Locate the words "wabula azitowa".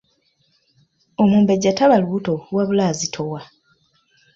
2.55-3.39